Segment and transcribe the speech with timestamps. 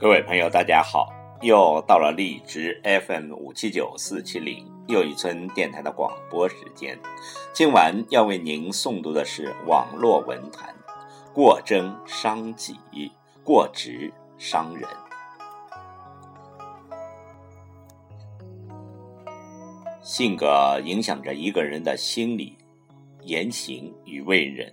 [0.00, 1.12] 各位朋友，大家好！
[1.42, 6.96] 又到了荔枝 FM 五七九四七零又一村电台的广播时间。
[7.52, 10.72] 今晚要为您诵读的是网络文坛：
[11.34, 12.78] 过争伤己，
[13.42, 14.88] 过直伤人。
[20.00, 22.56] 性格影响着一个人的心理、
[23.24, 24.72] 言行与为人。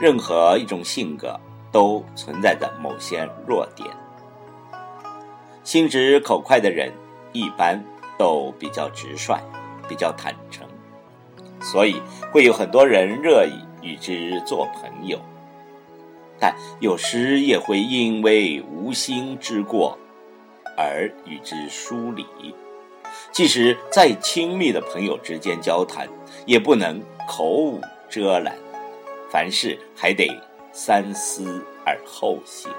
[0.00, 1.38] 任何一种性格。
[1.70, 3.88] 都存在着某些弱点。
[5.64, 6.92] 心直口快的人
[7.32, 7.82] 一般
[8.18, 9.40] 都比较直率，
[9.88, 10.66] 比较坦诚，
[11.60, 12.00] 所以
[12.32, 15.18] 会有很多人乐意与之做朋友。
[16.38, 19.98] 但有时也会因为无心之过
[20.76, 22.26] 而与之疏离。
[23.32, 26.06] 即使再亲密的朋友之间交谈，
[26.44, 28.54] 也不能口无遮拦，
[29.30, 30.28] 凡事还得。
[30.78, 32.70] 三思而后行，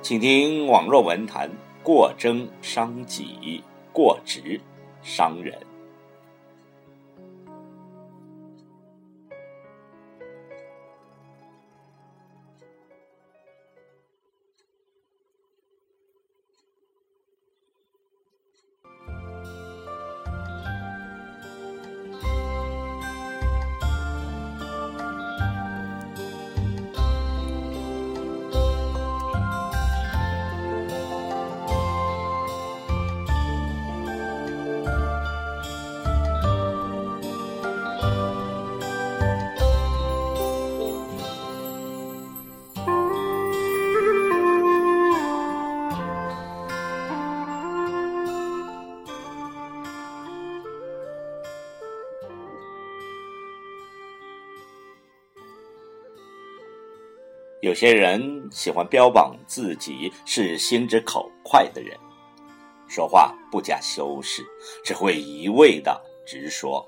[0.00, 1.50] 请听网络文坛：
[1.82, 4.58] 过争伤己，过直
[5.02, 5.60] 伤人。
[57.60, 61.98] 有些人喜欢标榜自己是心直口快的人，
[62.86, 64.44] 说话不加修饰，
[64.84, 66.86] 只会一味的直说，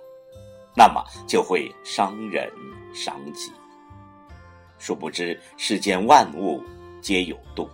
[0.77, 2.53] 那么就会伤人
[2.93, 3.51] 伤己。
[4.79, 6.62] 殊不知世间万物
[7.00, 7.69] 皆有度，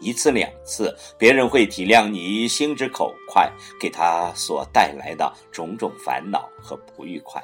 [0.00, 7.40] 一次两次，别人会体谅你心直口快给他所带来的种种烦恼和不愉快。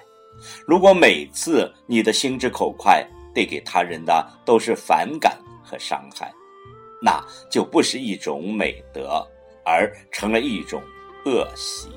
[0.66, 6.32] 如果每次你的心直口快，带给他人的都是反感和伤害，
[7.00, 9.26] 那就不是一种美德，
[9.64, 10.82] 而成了一种
[11.24, 11.88] 恶习。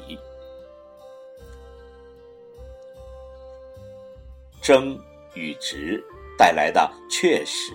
[4.62, 5.00] 争
[5.34, 6.04] 与直
[6.38, 7.74] 带来的确实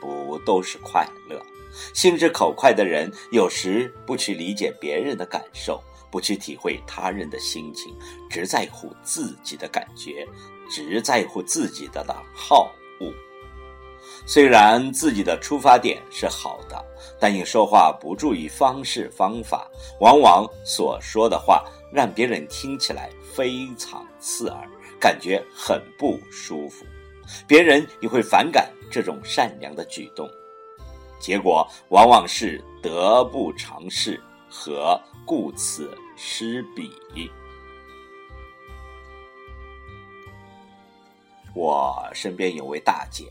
[0.00, 1.40] 不都是快乐。
[1.94, 5.82] 心直口快的人，有时不去理解别人的感受，
[6.12, 7.96] 不去体会他人的心情，
[8.28, 10.28] 只在乎自己的感觉，
[10.70, 13.10] 只在乎自己的的好恶。
[14.26, 16.84] 虽然自己的出发点是好的，
[17.18, 19.66] 但你说话不注意方式方法，
[20.00, 24.68] 往往所说的话让别人听起来非常刺耳，
[25.00, 26.84] 感觉很不舒服。
[27.46, 30.28] 别人也会反感这种善良的举动，
[31.18, 34.20] 结果往往是得不偿失
[34.54, 36.90] 和顾此失彼。
[41.54, 43.24] 我身边有位大姐。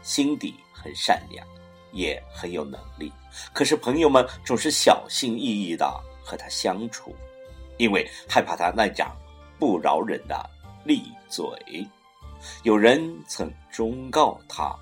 [0.00, 1.46] 心底很善良，
[1.92, 3.12] 也很有能力，
[3.52, 5.86] 可是朋友们总是小心翼翼的
[6.24, 7.14] 和她相处，
[7.76, 9.14] 因为害怕她那张
[9.58, 10.48] 不饶人的
[10.84, 11.44] 利嘴。
[12.62, 14.74] 有人曾忠告她：“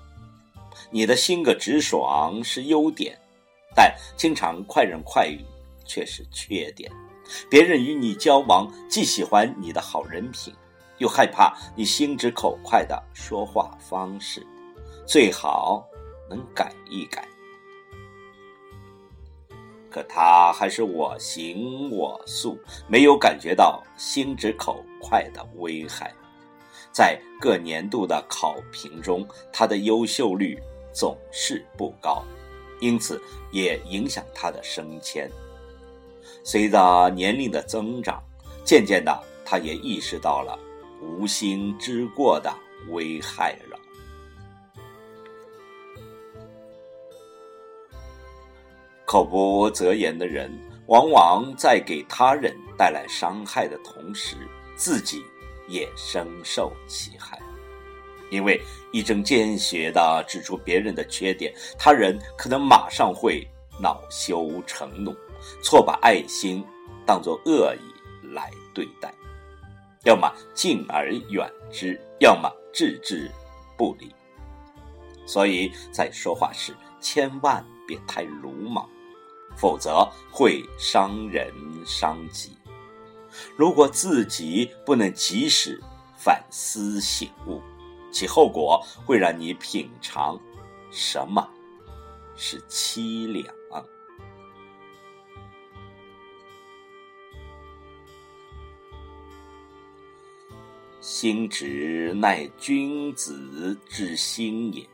[0.91, 3.19] 你的性格直爽是优点，
[3.75, 5.43] 但经常快人快语
[5.87, 6.91] 却是缺点。
[7.49, 10.53] 别人与你交往，既喜欢你的好人品，
[10.99, 14.45] 又害怕你心直口快的说话方式。”
[15.07, 15.87] 最好
[16.29, 17.25] 能改一改，
[19.89, 22.59] 可他还是我行我素，
[22.89, 26.13] 没有感觉到心直口快的危害。
[26.91, 30.59] 在各年度的考评中，他的优秀率
[30.91, 32.21] 总是不高，
[32.81, 33.21] 因此
[33.53, 35.31] 也影响他的升迁。
[36.47, 38.23] 随着年龄的增长，
[38.63, 40.57] 渐渐的，他也意识到了
[41.01, 42.49] 无心之过的
[42.87, 43.77] 危害了。
[49.03, 50.49] 口不择言的人，
[50.85, 54.37] 往往在给他人带来伤害的同时，
[54.77, 55.21] 自己
[55.67, 57.37] 也深受其害。
[58.31, 58.61] 因为
[58.93, 63.45] 一针见血的指出别人的缺点，他人可能马上会
[63.81, 65.13] 恼羞成怒，
[65.61, 66.63] 错把爱心
[67.05, 69.13] 当作恶意来对待，
[70.03, 73.31] 要么敬而远之，要么置之
[73.77, 74.13] 不理。
[75.25, 78.89] 所以在说话时千万别太鲁莽，
[79.55, 81.53] 否则会伤人
[81.85, 82.57] 伤己。
[83.55, 85.81] 如果自己不能及时
[86.17, 87.61] 反思醒悟，
[88.11, 90.39] 其后果会让你品尝
[90.91, 91.47] 什么
[92.35, 93.56] 是凄凉。
[101.07, 104.85] 心直乃君子之心也，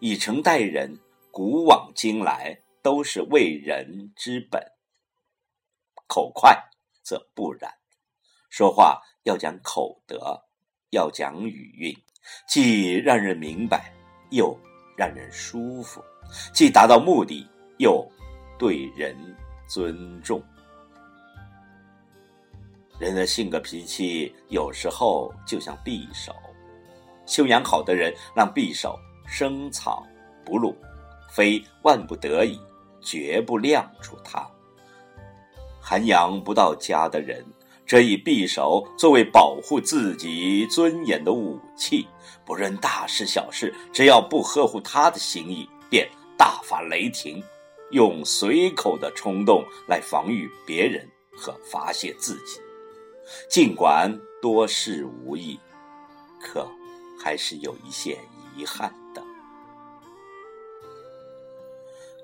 [0.00, 0.98] 以诚待人，
[1.30, 4.60] 古往今来都是为人之本。
[6.08, 6.60] 口快
[7.04, 7.72] 则不然，
[8.50, 10.42] 说话要讲口德，
[10.90, 11.96] 要讲语韵，
[12.48, 13.94] 既让人明白，
[14.32, 14.58] 又
[14.96, 16.02] 让人舒服；
[16.52, 17.48] 既达到目的，
[17.78, 18.04] 又
[18.58, 19.16] 对人
[19.68, 20.42] 尊重。
[23.02, 26.32] 人的性格脾气有时候就像匕首，
[27.26, 28.96] 修养好的人让匕首
[29.26, 30.00] 深藏
[30.44, 30.72] 不露，
[31.28, 32.60] 非万不得已
[33.00, 34.48] 绝不亮出它。
[35.80, 37.44] 涵养不到家的人，
[37.88, 42.06] 则以匕首作为保护自己尊严的武器，
[42.44, 46.08] 不论大事小事，只要不合乎他的心意，便
[46.38, 47.42] 大发雷霆，
[47.90, 51.04] 用随口的冲动来防御别人
[51.36, 52.60] 和发泄自己。
[53.48, 55.58] 尽管多事无益，
[56.40, 56.66] 可
[57.22, 58.18] 还是有一些
[58.56, 59.22] 遗憾的。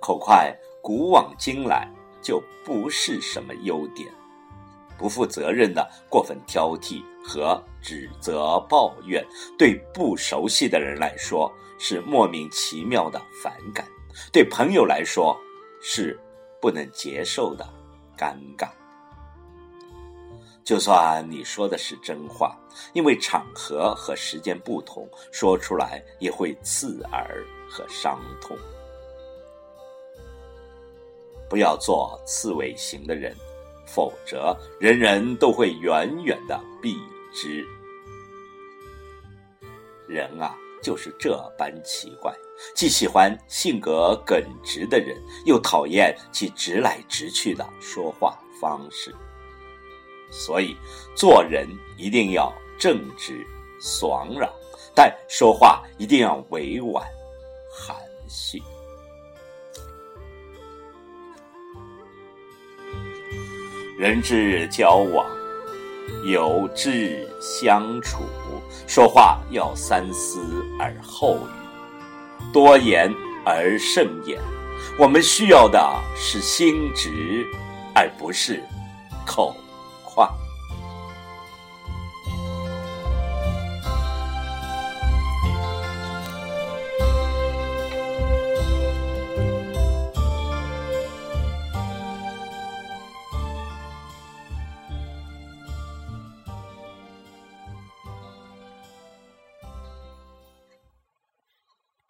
[0.00, 1.89] 口快，古往今来
[2.23, 4.09] 就不是什么优点。
[4.97, 9.25] 不负责任的过分挑剔和指责、抱怨，
[9.56, 13.87] 对不熟悉的人来说是莫名其妙的反感，
[14.33, 15.39] 对朋友来说
[15.81, 16.19] 是
[16.61, 17.65] 不能接受的
[18.17, 18.69] 尴尬。
[20.69, 22.55] 就算你说的是真话，
[22.93, 28.55] 因为场合和时间不同，说出来也会刺耳和伤痛。
[31.49, 33.35] 不要做刺猬型的人，
[33.87, 36.99] 否则人人都会远远的避
[37.32, 37.67] 之。
[40.06, 42.31] 人啊，就是这般奇怪，
[42.75, 49.14] 既喜欢性格耿直的人，又讨厌其直来直去的说话方式。
[50.30, 50.76] 所以，
[51.14, 51.66] 做人
[51.96, 53.44] 一定要正直、
[53.80, 54.50] 爽朗，
[54.94, 57.04] 但说话一定要委婉、
[57.70, 57.96] 含
[58.28, 58.62] 蓄。
[63.98, 65.26] 人之交往，
[66.25, 68.22] 有志相处，
[68.86, 70.40] 说话要三思
[70.78, 73.12] 而后语，多言
[73.44, 74.40] 而慎言。
[74.98, 75.80] 我们需要的
[76.16, 77.44] 是心直，
[77.94, 78.62] 而不是
[79.26, 79.54] 口。